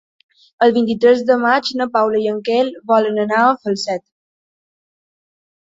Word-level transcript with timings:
El 0.67 0.71
vint-i-tres 0.77 1.19
de 1.27 1.35
maig 1.43 1.69
na 1.81 1.87
Paula 1.97 2.21
i 2.23 2.27
en 2.33 2.39
Quer 2.49 2.63
volen 2.93 3.21
anar 3.27 3.43
a 3.51 3.55
Falset. 3.67 4.07